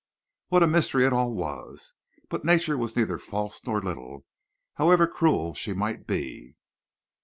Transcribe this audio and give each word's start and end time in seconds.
What 0.47 0.63
a 0.63 0.67
mystery 0.67 1.05
it 1.05 1.13
all 1.13 1.31
was! 1.31 1.93
But 2.27 2.43
Nature 2.43 2.75
was 2.75 2.95
neither 2.95 3.19
false 3.19 3.63
nor 3.67 3.79
little, 3.83 4.25
however 4.77 5.05
cruel 5.05 5.53
she 5.53 5.73
might 5.73 6.07
be. 6.07 6.55